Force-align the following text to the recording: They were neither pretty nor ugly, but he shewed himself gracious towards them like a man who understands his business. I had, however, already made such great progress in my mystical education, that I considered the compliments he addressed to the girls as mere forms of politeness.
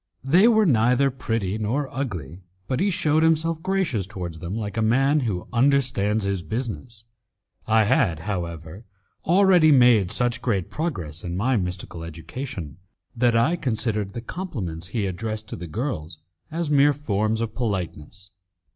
They 0.23 0.47
were 0.47 0.65
neither 0.65 1.11
pretty 1.11 1.59
nor 1.59 1.87
ugly, 1.95 2.41
but 2.67 2.79
he 2.79 2.89
shewed 2.89 3.21
himself 3.21 3.61
gracious 3.61 4.07
towards 4.07 4.39
them 4.39 4.57
like 4.57 4.75
a 4.75 4.81
man 4.81 5.19
who 5.19 5.47
understands 5.53 6.23
his 6.23 6.41
business. 6.41 7.03
I 7.67 7.83
had, 7.83 8.21
however, 8.21 8.83
already 9.25 9.71
made 9.71 10.09
such 10.09 10.41
great 10.41 10.71
progress 10.71 11.23
in 11.23 11.37
my 11.37 11.55
mystical 11.55 12.03
education, 12.03 12.77
that 13.15 13.35
I 13.35 13.55
considered 13.55 14.13
the 14.13 14.21
compliments 14.21 14.87
he 14.87 15.05
addressed 15.05 15.47
to 15.49 15.55
the 15.55 15.67
girls 15.67 16.17
as 16.49 16.71
mere 16.71 16.93
forms 16.93 17.39
of 17.39 17.53
politeness. 17.53 18.31